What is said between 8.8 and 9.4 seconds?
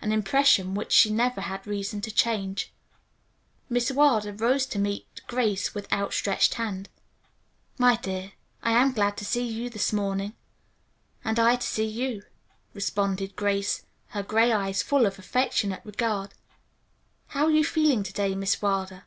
glad to